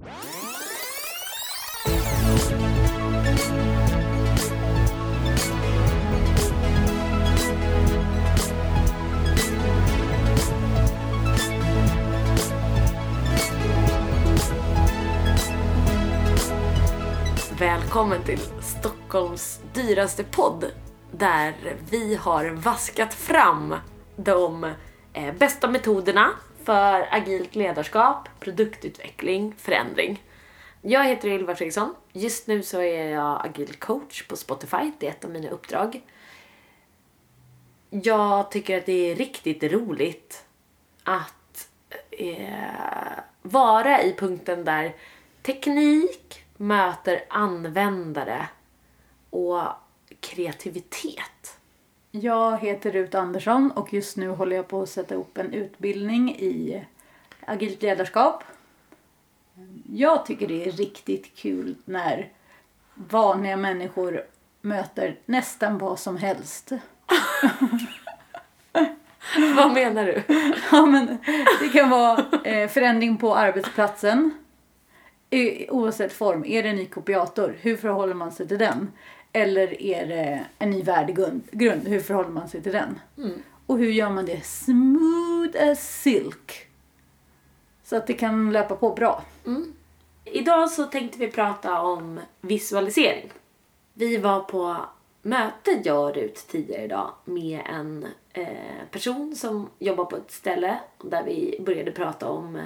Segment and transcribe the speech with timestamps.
[0.00, 0.10] Välkommen
[18.24, 20.64] till Stockholms dyraste podd
[21.10, 23.74] där vi har vaskat fram
[24.16, 24.64] de
[25.12, 26.30] eh, bästa metoderna
[26.68, 30.22] för agilt ledarskap, produktutveckling, förändring.
[30.82, 31.94] Jag heter Ylva Fredriksson.
[32.12, 34.92] Just nu så är jag agil coach på Spotify.
[34.98, 36.02] Det är ett av mina uppdrag.
[37.90, 40.44] Jag tycker att det är riktigt roligt
[41.02, 41.68] att
[42.10, 44.94] eh, vara i punkten där
[45.42, 48.48] teknik möter användare
[49.30, 49.62] och
[50.20, 51.57] kreativitet.
[52.10, 56.36] Jag heter Rut Andersson och just nu håller jag på att sätta upp en utbildning
[56.36, 56.84] i
[57.46, 58.44] agilt ledarskap.
[59.92, 62.28] Jag tycker det är riktigt kul när
[62.94, 64.24] vanliga människor
[64.60, 66.72] möter nästan vad som helst.
[69.56, 70.22] Vad menar du?
[70.72, 71.18] Ja, men
[71.60, 74.30] det kan vara eh, förändring på arbetsplatsen.
[75.68, 76.44] Oavsett form.
[76.44, 77.56] Är det en ny kopiator?
[77.60, 78.92] Hur förhåller man sig till den?
[79.32, 81.42] Eller är det en ny värdegrund?
[81.50, 83.00] Grund, hur förhåller man sig till den?
[83.16, 83.42] Mm.
[83.66, 86.68] Och hur gör man det smooth as silk?
[87.84, 89.24] Så att det kan löpa på bra.
[90.24, 93.30] Idag så tänkte vi prata om visualisering.
[93.94, 94.76] Vi var på
[95.22, 98.46] möte, jag och Rut, tidigare idag med en eh,
[98.90, 102.60] person som jobbar på ett ställe där vi började prata om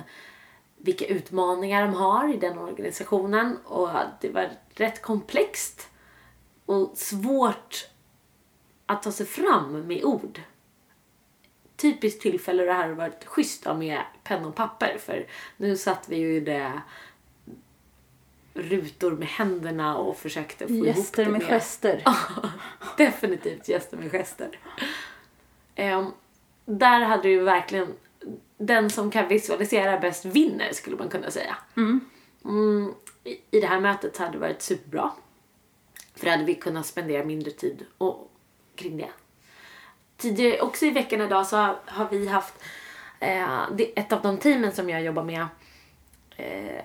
[0.76, 3.88] vilka utmaningar de har i den organisationen och
[4.20, 5.88] det var rätt komplext
[6.72, 7.88] och svårt
[8.86, 10.40] att ta sig fram med ord.
[11.76, 16.16] Typiskt tillfälle det här har varit schysst med penna och papper för nu satt vi
[16.16, 16.82] ju det
[18.54, 22.04] rutor med händerna och försökte få ihop Gäster det med gester.
[22.96, 24.58] Definitivt gäster med gester.
[25.74, 26.06] Ehm,
[26.64, 27.88] där hade du verkligen
[28.58, 31.56] den som kan visualisera bäst vinner skulle man kunna säga.
[32.44, 32.94] Mm,
[33.24, 35.10] i, I det här mötet hade det varit superbra.
[36.14, 38.30] För då hade vi kunnat spendera mindre tid och,
[38.74, 39.10] kring det.
[40.16, 41.56] Tidigare, också i veckan idag så
[41.86, 42.54] har, vi haft
[43.20, 43.62] eh,
[43.94, 45.46] ett av de teamen som jag jobbar med
[46.36, 46.84] eh,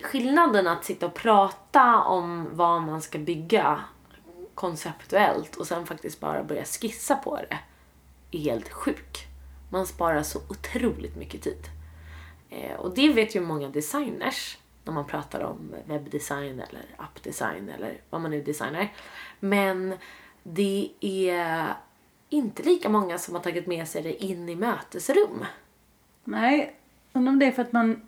[0.00, 3.84] skillnaden att sitta och prata om vad man ska bygga
[4.54, 7.58] konceptuellt och sen faktiskt bara börja skissa på det
[8.30, 9.26] är helt sjuk.
[9.70, 11.64] Man sparar så otroligt mycket tid.
[12.50, 18.00] Eh, och det vet ju många designers när man pratar om webbdesign eller appdesign eller
[18.10, 18.92] vad man nu designar.
[19.40, 19.94] Men
[20.42, 21.74] det är
[22.28, 25.44] inte lika många som har tagit med sig det in i mötesrum.
[26.24, 26.76] Nej,
[27.12, 28.06] undrar om det är för att man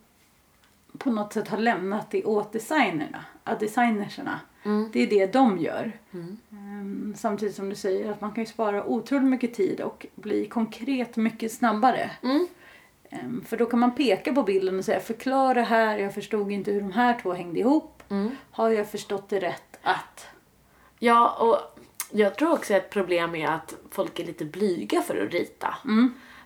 [0.98, 3.24] på något sätt har lämnat det åt designerna.
[3.44, 4.40] Att designerserna,
[4.92, 5.92] det är det de gör.
[6.52, 10.46] Ehm, samtidigt som du säger att man kan ju spara otroligt mycket tid och bli
[10.46, 12.10] konkret mycket snabbare.
[12.22, 12.46] Ehm,
[13.46, 16.80] för då kan man peka på bilden och säga förklara här, jag förstod inte hur
[16.80, 18.02] de här två hängde ihop.
[18.50, 20.26] Har jag förstått det rätt att...
[20.98, 25.32] Ja, och jag tror också ett problem är att folk är lite blyga för att
[25.32, 25.74] rita.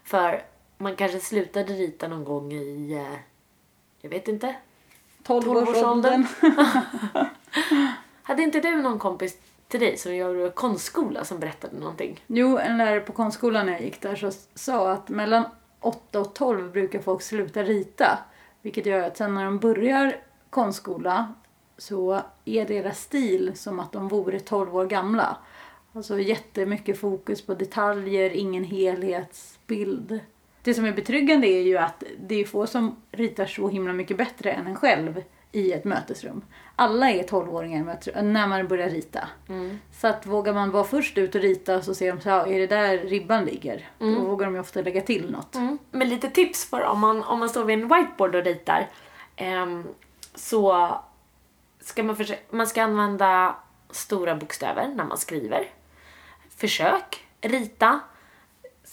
[0.05, 0.43] För
[0.79, 3.19] man kanske slutade rita någon gång i, eh,
[4.01, 4.57] jag vet inte,
[5.25, 6.27] 12-årsåldern.
[8.23, 12.25] Hade inte du någon kompis till dig som gör konstskola som berättade någonting?
[12.27, 15.45] Jo, en lärare på konstskolan när jag gick där så sa att mellan
[15.83, 18.19] 8 och 12 brukar folk sluta rita.
[18.63, 20.17] Vilket gör att sen när de börjar
[20.51, 21.35] konstskola
[21.79, 25.37] så är deras stil som att de vore 12 år gamla.
[25.93, 30.21] Alltså jättemycket fokus på detaljer, ingen helhetsbild.
[30.63, 34.17] Det som är betryggande är ju att det är få som ritar så himla mycket
[34.17, 35.23] bättre än en själv
[35.53, 36.43] i ett mötesrum.
[36.77, 39.29] Alla är 12-åringar i mötesrum, när man börjar rita.
[39.93, 42.59] Så att vågar man vara först ut och rita så ser de så här, är
[42.61, 43.89] det där ribban ligger?
[43.99, 45.55] Då vågar de ju ofta lägga till något.
[45.91, 48.89] Men lite tips för om man, om man står vid en whiteboard och ritar.
[49.37, 49.85] ehm,
[50.35, 50.95] så
[51.81, 53.57] ska man försöka, man ska använda
[53.91, 55.67] stora bokstäver när man skriver.
[56.57, 58.01] Försök rita,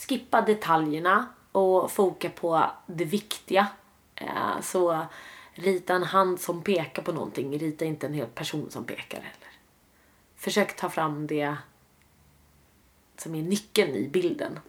[0.07, 3.67] skippa detaljerna och foka på det viktiga.
[4.15, 5.05] Eh, så
[5.59, 9.49] rita en hand som pekar på någonting, rita inte en hel person som pekar heller.
[10.35, 11.55] Försök ta fram det
[13.17, 14.59] som är nyckeln i bilden.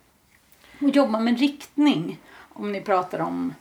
[0.80, 2.20] Och jobba med riktning.
[2.36, 3.54] Om ni pratar om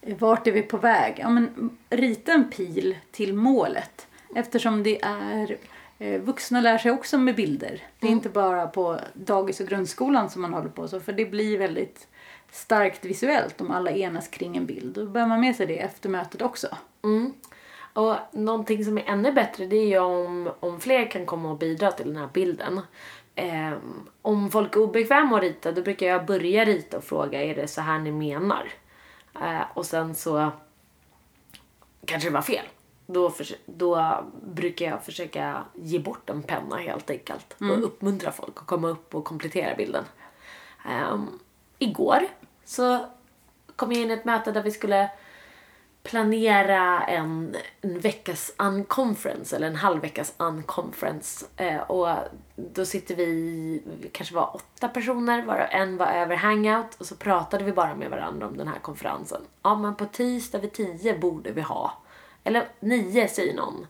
[0.00, 1.14] eh, vart är vi på väg.
[1.18, 4.06] Ja, men rita en pil till målet.
[4.34, 5.56] Eftersom det är
[5.98, 7.82] eh, vuxna lär sig också med bilder.
[7.98, 11.00] Det är inte bara på dagis och grundskolan som man håller på så.
[11.00, 12.08] För det blir väldigt
[12.54, 14.94] starkt visuellt om alla enas kring en bild.
[14.94, 16.68] Då bär man med sig det efter mötet också.
[17.02, 17.32] Mm.
[17.92, 21.58] Och någonting som är ännu bättre det är ju om, om fler kan komma och
[21.58, 22.80] bidra till den här bilden.
[23.34, 23.72] Eh,
[24.22, 27.68] om folk är obekväma att rita då brukar jag börja rita och fråga är det
[27.68, 28.72] så här ni menar?
[29.40, 30.50] Eh, och sen så
[32.04, 32.64] kanske det var fel.
[33.06, 38.56] Då, för, då brukar jag försöka ge bort en penna helt enkelt och uppmuntra folk
[38.56, 40.04] att komma upp och komplettera bilden.
[41.12, 41.38] Um,
[41.78, 42.28] igår
[42.64, 43.06] så
[43.76, 45.10] kom jag in i ett möte där vi skulle
[46.04, 51.46] planera en, en veckas unconference eller en halvveckas unconference.
[51.56, 52.08] Eh, och
[52.56, 57.16] då sitter vi, vi kanske var åtta personer, varav en var över hangout och så
[57.16, 59.42] pratade vi bara med varandra om den här konferensen.
[59.62, 62.02] Ja, men på tisdag vid tio borde vi ha.
[62.44, 63.86] Eller nio säger någon.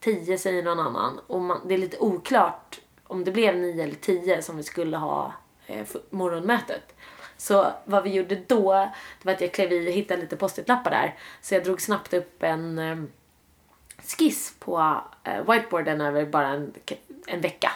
[0.00, 1.20] Tio säger någon annan.
[1.26, 4.96] Och man, det är lite oklart om det blev nio eller tio som vi skulle
[4.96, 5.32] ha
[5.66, 6.94] eh, morgonmötet.
[7.42, 10.90] Så vad vi gjorde då, det var att jag klev i och hittade lite post-it-lappar
[10.90, 11.14] där.
[11.40, 12.96] Så jag drog snabbt upp en eh,
[14.18, 16.74] skiss på eh, whiteboarden över bara en,
[17.26, 17.72] en vecka.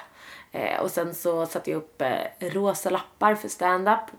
[0.53, 4.11] Eh, och sen så satte jag upp eh, rosa lappar för stand-up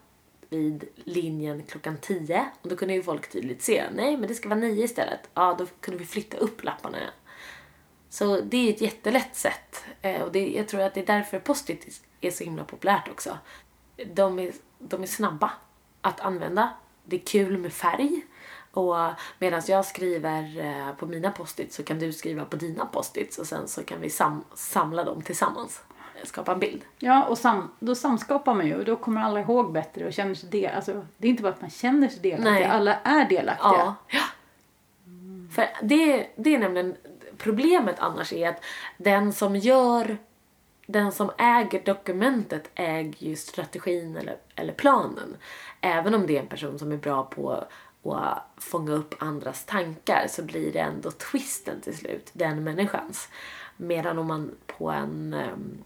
[0.50, 2.46] vid linjen klockan 10.
[2.62, 5.30] Och då kunde ju folk tydligt se, nej men det ska vara 9 istället.
[5.34, 6.98] Ja, då kunde vi flytta upp lapparna.
[8.10, 9.86] Så det är ett jättelätt sätt.
[10.02, 13.38] Eh, och det, jag tror att det är därför post-it är så himla populärt också.
[14.06, 15.52] De är, de är snabba
[16.02, 16.70] att använda.
[17.04, 18.22] Det är kul med färg.
[18.72, 18.96] Och
[19.40, 23.48] medan jag skriver eh, på mina post-its så kan du skriva på dina post-its och
[23.48, 25.82] sen så kan vi sam samla dem tillsammans.
[26.24, 26.82] Skapa en bild.
[27.00, 30.36] Ja, och sam, då samskapar man ju och då kommer alla ihåg bättre och känner
[30.36, 32.64] sig del, alltså, Det är inte bara att man känner sig delaktig, Nej.
[32.64, 33.72] alla är delaktiga.
[33.72, 33.96] Ja.
[34.08, 34.24] ja.
[35.52, 36.96] För det, det är nämligen
[37.38, 38.64] problemet annars är att
[38.98, 40.18] den som gör
[40.90, 45.38] den som äger dokumentet äger ju strategin eller, eller planen.
[45.82, 50.28] Även om det är en person som är bra på att fånga upp andras tankar
[50.30, 53.30] så blir det ändå twisten till slut, den människans.
[53.78, 55.84] Medan om man på en, ehm,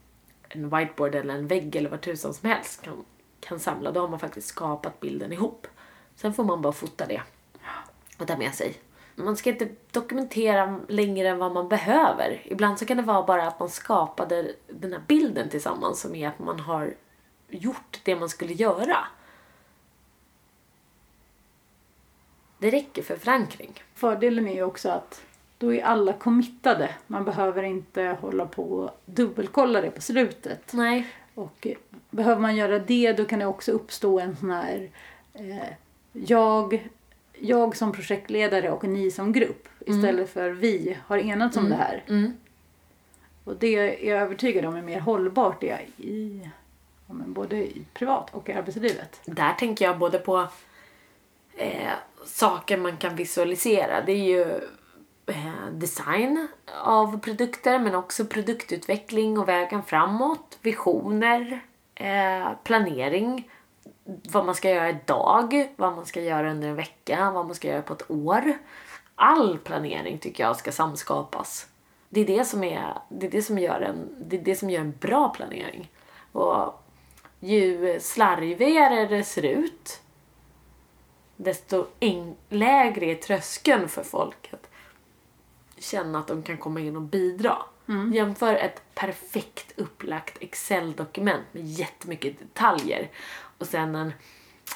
[0.50, 3.06] en whiteboard eller en vägg eller vad tusan som helst kan,
[3.40, 5.68] kan samla, då har man faktiskt skapat bilden ihop.
[6.16, 7.22] Sen får man bara fota det
[8.18, 8.76] och ta med sig.
[9.24, 12.42] Man ska inte dokumentera längre än vad man behöver.
[12.44, 16.28] Ibland så kan det vara bara att man skapade den här bilden tillsammans som är
[16.28, 16.94] att man har
[17.50, 18.98] gjort det man skulle göra.
[22.58, 23.84] Det räcker för förankring.
[23.94, 25.22] Fördelen är ju också att
[25.58, 26.96] då är alla committade.
[27.08, 30.74] Man behöver inte hålla på och dubbelkolla det på slutet.
[30.74, 31.08] Nej.
[31.36, 31.78] Och eh,
[32.10, 34.90] behöver man göra det då kan det också uppstå en sån här
[35.34, 35.74] eh,
[36.12, 36.90] jag,
[37.42, 42.04] jag som projektledare och ni som grupp istället för vi har enats om det här.
[42.08, 42.34] Mm.
[43.44, 46.50] Och det är jag övertygad om är mer hållbart det i
[47.26, 49.20] både i privat och i arbetslivet.
[49.26, 50.48] Där tänker jag både på
[51.58, 51.92] eh,
[52.26, 54.02] saker man kan visualisera.
[54.02, 54.42] Det är ju
[55.26, 56.48] eh, design
[56.84, 60.58] av produkter men också produktutveckling och vägen framåt.
[60.62, 61.62] Visioner,
[61.96, 63.50] eh, planering.
[64.32, 67.68] Vad man ska göra idag, vad man ska göra under en vecka, vad man ska
[67.68, 68.54] göra på ett år.
[69.16, 71.68] All planering tycker jag ska samskapas.
[72.10, 74.70] Det är det som, är, det är det som, gör, en, det är det som
[74.70, 75.92] gör en bra planering.
[76.32, 76.84] Och
[77.40, 80.02] ju slarvigare det ser ut
[81.36, 81.86] desto
[82.50, 84.70] lägre är tröskeln för folk att
[85.78, 87.58] känna att de kan komma in och bidra.
[88.14, 93.10] Jämför ett perfekt upplagt Excel-dokument med jättemycket detaljer
[93.62, 94.14] och sen en,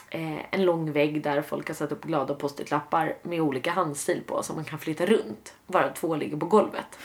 [0.09, 4.43] eh, en lång vägg där folk har satt upp glada post-it-lappar med olika handstil på
[4.43, 5.53] som man kan flytta runt.
[5.67, 6.99] Varav två ligger på golvet.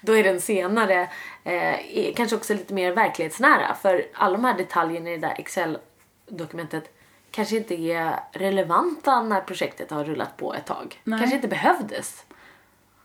[0.00, 1.08] Då är den senare
[1.44, 6.94] eh, kanske också lite mer verklighetsnära för alla de här detaljerna i det där Excel-dokumentet
[7.30, 11.00] kanske inte är relevanta när projektet har rullat på ett tag.
[11.04, 11.18] Nej.
[11.18, 12.24] Kanske inte behövdes.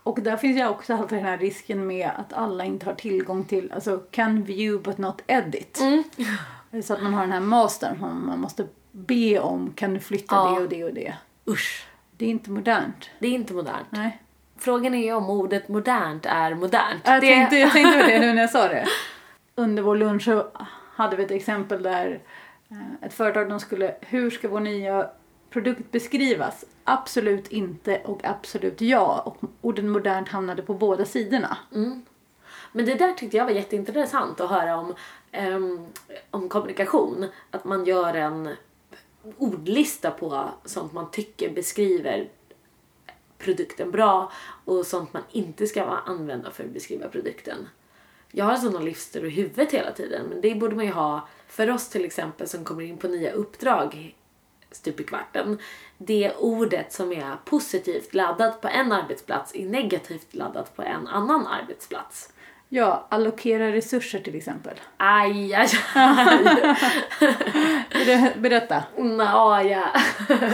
[0.03, 3.45] Och där finns ju också alltid den här risken med att alla inte har tillgång
[3.45, 5.79] till, alltså can view but not edit.
[6.83, 10.35] Så att man har den här mastern som man måste be om, kan du flytta
[10.35, 10.55] Ja.
[10.59, 11.13] det och det och det.
[11.47, 13.09] Usch, Det är inte modernt.
[13.19, 13.87] det är inte modernt.
[13.89, 14.21] Nej.
[14.57, 17.01] Frågan är ju om ordet modernt är modernt.
[17.05, 17.27] Jag det...
[17.35, 18.85] tänkte, jag tänkte på det nu när jag sa det.
[19.55, 20.47] Under vår lunch så
[20.95, 22.19] hade vi ett exempel där
[22.71, 25.09] eh, ett företag de skulle, hur ska vår nya
[25.49, 26.65] produkt beskrivas?
[26.83, 29.21] Absolut inte och absolut ja.
[29.25, 31.57] Och orden modernt hamnade på båda sidorna.
[32.71, 34.93] Men det där tyckte jag var jätteintressant att höra om,
[35.33, 35.87] um,
[36.31, 37.25] om kommunikation.
[37.51, 38.49] Att man gör en
[39.37, 42.29] ordlista på sånt man tycker beskriver
[43.37, 44.31] produkten bra
[44.65, 47.67] och sånt man inte ska använda för att beskriva produkten.
[48.31, 51.69] Jag har sådana listor i huvudet hela tiden men det borde man ju ha för
[51.69, 54.15] oss till exempel som kommer in på nya uppdrag
[54.71, 55.57] stup i kvarten.
[55.97, 61.47] Det ordet som är positivt laddat på en arbetsplats är negativt laddat på en annan
[61.47, 62.33] arbetsplats.
[62.71, 64.73] Ja, allokera resurser till exempel.
[64.97, 66.37] Aj, aj, aj.
[68.05, 68.83] Ber- Berätta.
[68.97, 69.83] Nå, ja.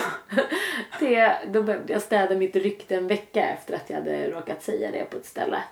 [1.00, 4.92] det, då behövde jag städa mitt rykte en vecka efter att jag hade råkat säga
[4.92, 5.64] det på ett ställe.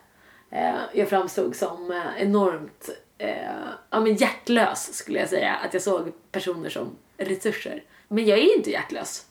[0.52, 3.52] Eh, Jag framstod som eh, enormt eh,
[3.90, 5.56] ja, men hjärtlös skulle jag säga.
[5.56, 7.84] Att jag såg personer som resurser.
[8.08, 9.26] Men jag är inte hjärtlös.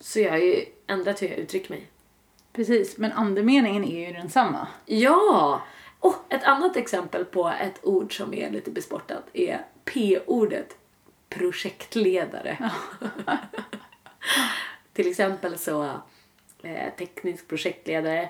[0.00, 1.86] Så jag har ju ändrat hur jag uttrycker mig.
[2.52, 4.66] Precis, men andemeningen är ju densamma.
[4.86, 5.62] Ja!
[6.02, 10.76] Och ett annat exempel på ett ord som är lite besportat är P-ordet
[11.28, 12.70] projektledare.
[14.92, 15.82] Till exempel så
[16.62, 18.28] eh, teknisk projektledare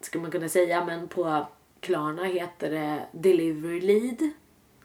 [0.00, 1.46] skulle man kunna säga men på
[1.80, 4.30] Klarna heter det Delivery Lead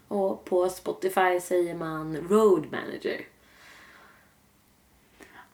[0.08, 3.26] och på Spotify säger man Road Manager.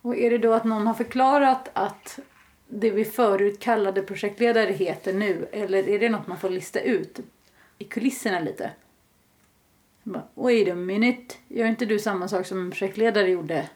[0.01, 2.19] Och är det då att någon har förklarat att
[2.67, 7.19] det vi förut kallade projektledare heter nu eller är det något man får lista ut
[7.77, 8.71] i kulisserna lite?
[10.03, 13.69] Bara, Wait a minute, gör inte du samma sak som en projektledare gjorde?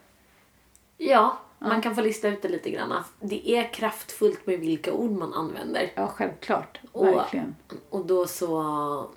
[0.98, 3.04] Ja, man kan få lista ut det lite grann.
[3.20, 5.92] Det är kraftfullt med vilka ord man använder.
[5.96, 6.80] Ja, självklart.
[6.92, 7.56] Och- Verkligen.
[7.90, 9.10] Och då så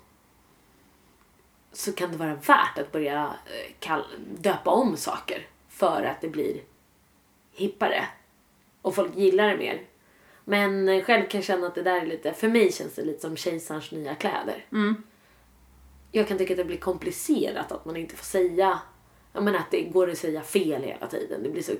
[1.71, 3.33] så kan det vara värt att börja
[3.89, 3.97] eh,
[4.39, 6.61] döpa om saker för att det blir
[7.51, 8.05] hippare
[8.85, 9.81] och folk gillar det mer.
[10.43, 13.21] Men själv kan jag känna att det där är lite, för mig känns det lite
[13.21, 14.65] som kejsarens nya kläder.
[16.11, 18.79] Jag kan tycka att det blir komplicerat att man inte får säga,
[19.33, 21.43] jag menar att det går att säga fel hela tiden.
[21.43, 21.71] Det blir så,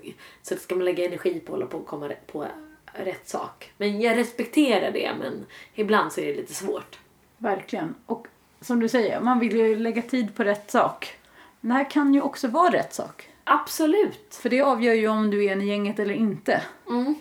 [0.41, 2.47] så ska man lägga energi på att hålla på och komma på
[2.85, 3.71] rätt sak.
[3.77, 6.99] Men jag respekterar det men ibland så är det lite svårt.
[7.37, 7.95] Verkligen.
[8.05, 8.27] Och
[8.61, 11.17] som du säger, man vill ju lägga tid på rätt sak.
[11.59, 13.29] Men det här kan ju också vara rätt sak.
[13.47, 14.35] Absolut.
[14.35, 16.61] För det avgör ju om du är en i gänget eller inte.
[16.89, 17.15] Mm.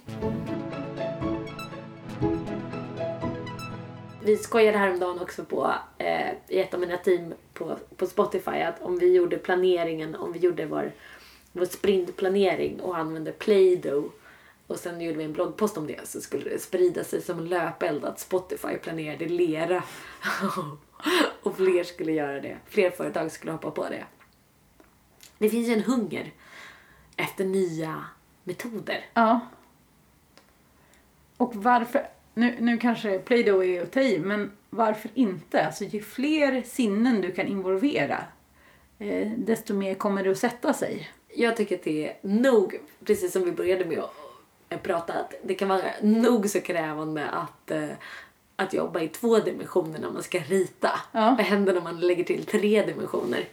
[4.25, 8.83] Vi skojade häromdagen också på eh, i ett av mina team på, på Spotify att
[8.83, 10.93] om vi gjorde planeringen, om vi gjorde vår,
[11.53, 14.05] vår sprintplanering och använde Play-Doh
[14.67, 17.49] och sen gjorde vi en bloggpost om det så skulle det sprida sig som en
[17.49, 19.83] löpeld att Spotify planerade lera.
[21.43, 22.57] och fler skulle göra det.
[22.67, 24.05] Fler företag skulle hoppa på det.
[25.45, 26.33] Det finns ju en hunger
[27.17, 28.05] efter nya
[28.45, 29.07] metoder.
[29.15, 29.41] Ja.
[31.37, 35.67] Och varför, nu, nu kanske Play-Doh är att ta i, men varför inte?
[35.67, 38.25] Alltså ju fler sinnen du kan involvera,
[38.99, 41.11] eh, desto mer kommer det att sätta sig.
[41.35, 43.99] Jag tycker att det är nog, precis som vi började med
[44.69, 47.89] att prata, att det kan vara nog så krävande att, eh,
[48.57, 51.01] att jobba i två dimensioner när man ska rita.
[51.13, 51.35] Ja.
[51.39, 53.45] Vad händer när man lägger till tre dimensioner?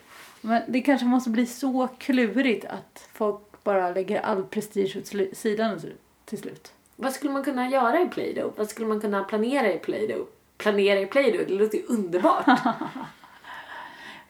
[0.42, 5.80] Men det kanske måste bli så klurigt att folk bara lägger all prestige åt sidan
[6.26, 6.74] till slut.
[6.96, 8.52] Vad skulle man kunna göra i Play-Doh?
[8.58, 10.26] Vad skulle man kunna planera i Play-Doh?
[10.58, 12.46] Planera i Play-Doh, det låter ju underbart.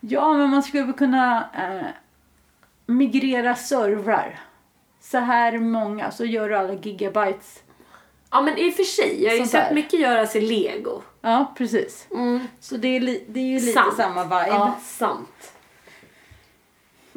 [0.04, 1.88] Ja, men man skulle kunna eh,
[2.86, 4.40] migrera servrar.
[5.00, 7.64] Så här många, så gör du alla gigabytes.
[8.32, 9.76] ja men i och för sig, jag har ju sett där.
[9.76, 11.02] mycket göras i Lego.
[11.22, 12.08] Ja, precis.
[12.12, 12.48] Mm.
[12.60, 13.96] Så det är, det är ju lite Sant.
[13.96, 14.48] samma vibe.
[14.48, 15.54] Ja, sant.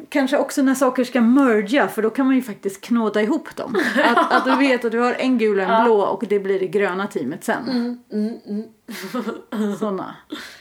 [0.09, 3.75] Kanske också när saker ska merga, för då kan man ju faktiskt knåda ihop dem.
[4.03, 6.59] Att, att du vet att du har en gul och en blå och det blir
[6.59, 7.69] det gröna teamet sen.
[7.69, 9.75] Mm, mm, mm.
[9.79, 10.15] Såna.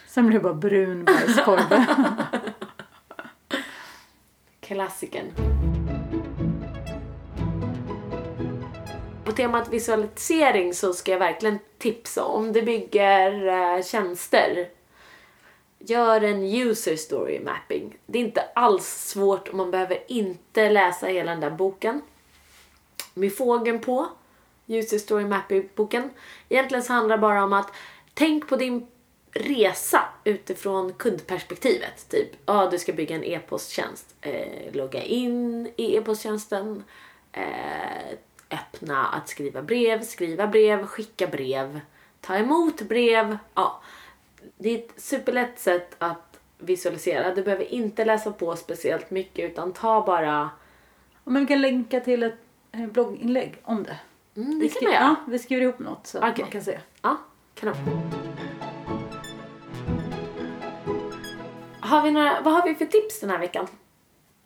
[0.07, 1.85] Sen blir det bara brun bajskorv.
[4.61, 5.27] Klassikern.
[9.25, 14.69] På temat visualisering så ska jag verkligen tipsa om du bygger eh, tjänster.
[15.87, 17.99] Gör en user story mapping.
[18.07, 22.03] Det är inte alls svårt och man behöver inte läsa hela den där boken.
[23.15, 24.09] Med fågeln på,
[24.67, 26.11] user story mapping-boken.
[26.49, 27.73] Egentligen så handlar det bara om att
[28.15, 28.87] tänk på din
[29.31, 32.09] resa utifrån kundperspektivet.
[32.09, 34.15] Typ, ja du ska bygga en e-posttjänst.
[34.21, 36.85] Eh, logga in i e-posttjänsten.
[37.33, 38.19] Eh,
[38.51, 41.81] öppna att skriva brev, skriva brev, skicka brev,
[42.21, 43.39] ta emot brev.
[43.55, 43.83] Ja,
[44.59, 47.35] det är ett superlätt sätt att visualisera.
[47.35, 50.51] Du behöver inte läsa på speciellt mycket utan ta bara...
[51.25, 52.35] Men vi kan länka till ett
[52.73, 53.99] eh, blogginlägg om det.
[54.41, 56.43] Mm, Vi det kan skri- ja, vi skriver ihop något så att Okej.
[56.45, 56.79] man kan se.
[57.03, 57.17] Ja,
[57.55, 57.77] kanon.
[61.81, 63.67] Har vi några, vad har vi för tips den här veckan?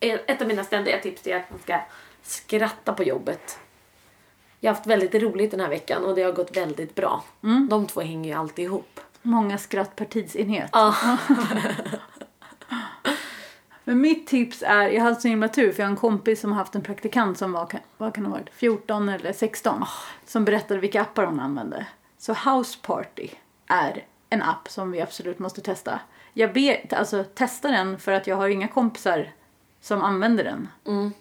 [0.00, 1.80] Ett av mina ständiga tips är att man ska
[2.22, 3.58] skratta på jobbet.
[4.60, 7.24] Jag har haft väldigt roligt den här veckan och det har gått väldigt bra.
[7.70, 9.00] De två hänger ju alltid ihop.
[9.28, 10.70] Många skratt per tidsenhet.
[10.72, 10.94] Ja.
[13.84, 16.40] Men mitt tips är, jag har haft så himla tur för jag har en kompis
[16.40, 19.84] som har haft en praktikant som var, vad kan ha varit, 14 eller 16.
[20.26, 21.86] Som berättade vilka appar hon använde.
[22.18, 23.28] Så House Party
[23.66, 26.00] är en app som vi absolut måste testa.
[26.32, 29.30] Jag ber, alltså testa den för att jag har inga kompisar
[29.80, 30.68] som använder den.
[30.86, 31.12] Mm.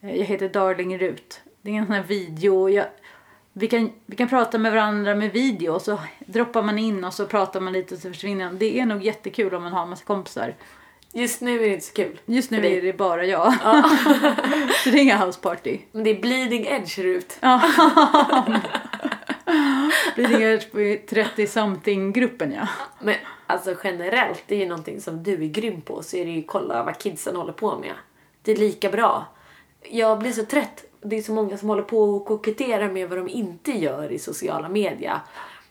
[0.00, 1.40] Eh, Jag heter Darling Rut.
[1.62, 2.68] Det är en sån här video.
[2.68, 2.86] Jag,
[3.58, 7.14] vi, kan, vi kan prata med varandra med video och så droppar man in och
[7.14, 8.52] så pratar man lite och så försvinner.
[8.52, 10.54] Det är nog jättekul om man har en massa kompisar.
[11.12, 12.20] Just nu är det inte så kul.
[12.26, 13.54] Just nu är det bara jag.
[13.64, 13.82] Ja.
[14.84, 15.78] så det är inga house party.
[15.92, 17.38] Men det är bleeding edge ut.
[20.14, 22.68] Bleeding Edge på 30-something-gruppen ja.
[23.00, 26.30] Men alltså generellt, det är ju någonting som du är grym på så är det
[26.30, 27.94] ju kolla vad kidsen håller på med.
[28.42, 29.26] Det är lika bra.
[29.82, 30.84] Jag blir så trött.
[31.08, 34.18] Det är så många som håller på och koketterar med vad de inte gör i
[34.18, 35.20] sociala media.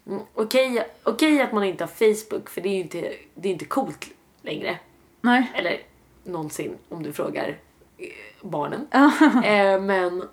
[0.08, 3.54] Mm, Okej okej att man inte har Facebook för det är ju inte, det är
[3.54, 4.08] inte coolt
[4.42, 4.80] längre.
[5.22, 5.51] Nej.
[5.56, 5.82] Eller
[6.24, 7.58] någonsin om du frågar
[7.98, 8.08] eh,
[8.42, 8.88] barnen.
[9.44, 10.24] eh, men,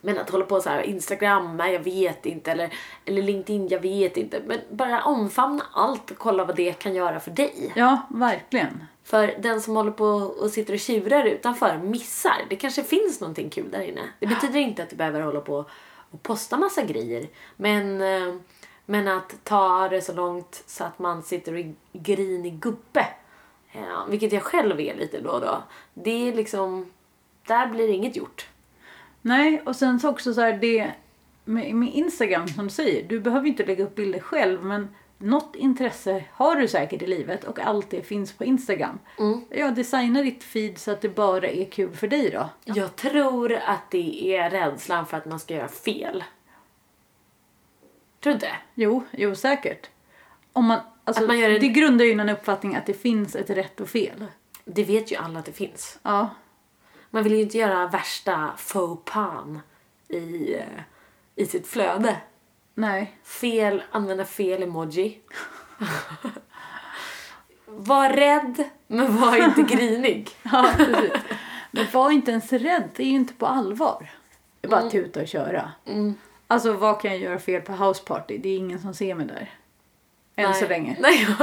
[0.00, 2.52] men att hålla på så här Instagram, nej, jag vet inte.
[2.52, 4.42] Eller, eller LinkedIn, jag vet inte.
[4.46, 7.72] Men bara omfamna allt och kolla vad det kan göra för dig.
[7.76, 8.84] Ja, verkligen.
[9.08, 10.06] För den som håller på
[10.40, 12.46] och sitter och tjurar utanför missar.
[12.50, 14.02] Det kanske finns någonting kul där inne.
[14.18, 15.64] Det betyder inte att du behöver hålla på
[16.10, 17.28] och posta massa grejer.
[17.56, 18.34] Men, eh,
[18.86, 23.06] men att ta det så långt så att man sitter och är grinig gubbe.
[23.72, 25.62] Ja, vilket jag själv är lite då och då.
[25.94, 26.90] Det är liksom,
[27.46, 28.48] där blir inget gjort.
[29.22, 30.92] Nej, och sen så också så här det
[31.44, 33.08] med, med Instagram som du säger.
[33.08, 37.44] Du behöver inte lägga upp bilder själv men något intresse har du säkert i livet
[37.44, 38.98] och allt det finns på Instagram.
[39.50, 42.48] Ja, designa ditt feed så att det bara är kul för dig då.
[42.64, 46.24] Jag tror att det är rädslan för att man ska göra fel.
[48.20, 48.50] Tror du inte?
[48.74, 49.90] Jo, jo säkert.
[50.52, 53.36] Om man, alltså, Att man gör en- Det grundar ju en uppfattning att det finns
[53.36, 54.26] ett rätt och fel.
[54.64, 55.98] Det vet ju alla att det finns.
[56.02, 56.30] Ja,
[57.10, 59.60] Man vill ju inte göra värsta faux pan
[60.08, 60.62] i, eh,
[61.34, 62.16] i sitt flöde.
[62.78, 63.16] Nej.
[63.24, 65.20] Fel, använda fel emoji.
[67.66, 70.30] var rädd, men var inte grinig.
[70.42, 71.12] Ja, precis.
[71.70, 74.10] Men var inte ens rädd, det är ju inte på allvar.
[74.60, 75.72] Det är bara tuta och köra.
[75.86, 76.14] Mm.
[76.46, 78.38] Alltså vad kan jag göra fel på house party?
[78.38, 79.50] Det är ingen som ser mig där.
[80.36, 80.68] Än så Nej.
[80.68, 80.96] länge.
[81.00, 81.26] Nej.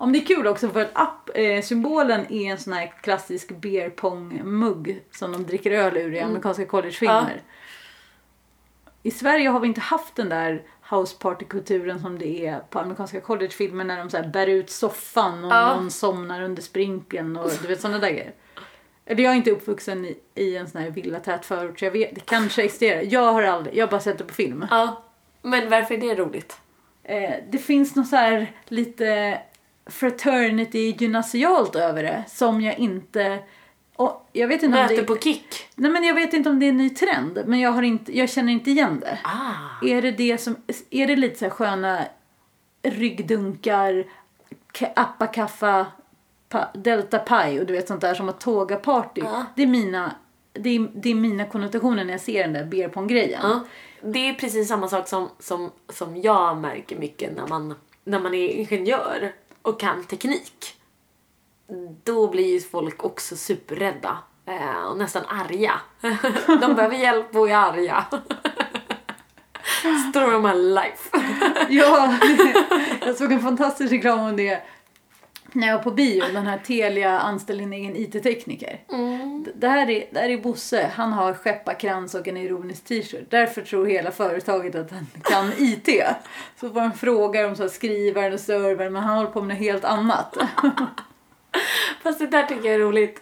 [0.00, 3.60] Om det är kul också för att app, eh, symbolen är en sån här klassisk
[3.60, 7.42] beer pong mugg som de dricker öl ur i amerikanska collegefilmer.
[9.02, 13.20] I Sverige har vi inte haft den där house party-kulturen som det är på amerikanska
[13.20, 15.74] collegefilmer när de så bär ut soffan och Ja.
[15.76, 18.32] någon somnar under sprinkeln och du vet sådana där grejer.
[19.06, 22.14] Eller jag är inte uppvuxen i, i en sån här villatät förort så jag vet,
[22.14, 23.02] det kanske existerar.
[23.02, 24.66] Jag har aldrig, jag har bara sett det på film.
[24.70, 25.02] ja.
[25.42, 26.56] Men varför är det roligt?
[27.04, 29.38] Eh, det finns något så här lite
[29.86, 33.38] fraternity gymnasialt över det som jag inte...
[33.98, 35.68] Och jag vet inte om Möte det, på kick.
[35.74, 38.18] Nej men jag vet inte om det är en ny trend men jag, har inte,
[38.18, 39.18] jag känner inte igen det.
[39.24, 39.86] Ah.
[39.86, 40.56] Är det det som,
[40.90, 42.04] är det lite så här sköna
[42.82, 44.04] ryggdunkar,
[44.72, 45.86] ka- appakaffa,
[46.48, 49.20] pa, delta pie och du vet sånt där som att tåga party.
[49.24, 49.44] Ja.
[49.56, 50.14] Det är mina
[50.52, 53.40] det är, det är mina konnotationer när jag ser den där beer pong grejen.
[53.42, 53.60] Ja.
[54.02, 58.34] Det är precis samma sak som, som, som jag märker mycket när man, när man
[58.34, 59.32] är ingenjör
[59.62, 60.77] och kan teknik.
[62.04, 65.72] Då blir ju folk också superrädda eh, och nästan arga.
[66.60, 68.04] De behöver hjälp och är arga.
[70.10, 71.10] Story of my life.
[71.68, 72.14] Ja,
[73.06, 74.62] jag såg en fantastisk reklam om det
[75.52, 76.24] när jag var på bio.
[76.32, 78.80] Den här Telia anställer en egen IT-tekniker.
[79.44, 80.90] D- Det, här är, det här är Bosse.
[80.94, 83.30] Han har skepparkrans och en ironisk t-shirt.
[83.30, 85.88] Därför tror hela företaget att han kan IT.
[86.60, 89.48] Så får han frågar om så här skrivaren och servern men han håller på med
[89.48, 90.36] något helt annat.
[92.02, 93.20] Fast det där tycker jag är roligt.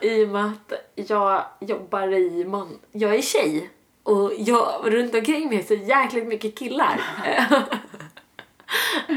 [0.00, 2.78] I och med att jag jobbar i man...
[2.92, 3.70] Jag är tjej.
[4.02, 7.00] Och jag, runt omkring mig så jäkligt mycket killar.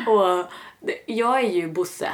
[0.08, 0.46] och
[0.80, 2.10] det- jag är ju Bosse.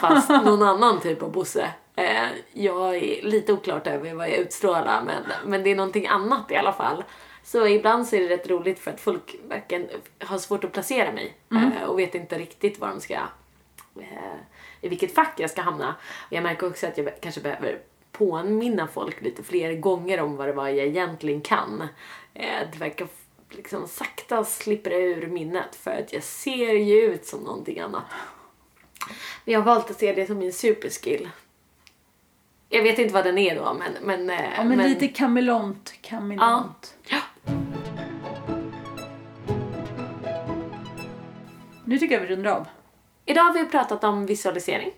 [0.00, 1.70] Fast någon annan typ av Bosse.
[1.96, 6.50] Eh, Jag är lite oklart över vad jag utstrålar men, men det är någonting annat
[6.50, 7.04] i alla fall.
[7.44, 9.88] Så ibland så är det rätt roligt för att folk verkligen
[10.24, 11.34] har svårt att placera mig
[11.76, 14.34] eh, och vet inte riktigt vad de ska eh,
[14.80, 15.94] i vilket fack jag ska hamna.
[16.26, 17.78] Och jag märker också att jag kanske behöver
[18.12, 21.88] påminna folk lite fler gånger om vad det var jag egentligen kan.
[22.34, 23.08] Eh, Det verkar
[23.50, 28.04] liksom sakta slippa ur minnet för att jag ser ju ut som någonting annat.
[29.44, 31.28] Men jag har valt att se det som min superskill.
[32.68, 33.92] Jag vet inte vad den är då men...
[34.02, 36.94] men, eh, Ja, men, lite kameleont, kameleont.
[37.08, 37.18] Ja.
[41.84, 42.66] Nu tycker jag vi rundar av.
[43.30, 44.92] Idag har vi pratat om visualisering.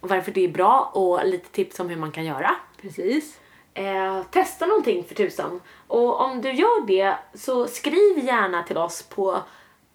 [0.00, 2.56] Och varför det är bra och lite tips om hur man kan göra.
[2.80, 3.40] Precis.
[3.74, 5.60] Eh, testa någonting för tusan.
[5.86, 9.42] Och om du gör det så skriv gärna till oss på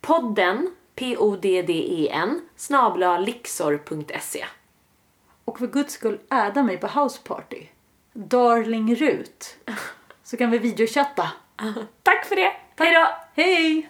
[0.01, 4.45] podden, p-o-d-d-e-n, snabla lixor.se.
[5.45, 7.67] Och för guds skull adda mig på houseparty.
[8.13, 9.57] Darling Rut.
[10.23, 11.31] Så kan vi videochatta.
[12.03, 12.53] Tack för det!
[12.77, 13.07] Hej då!
[13.33, 13.89] Hej!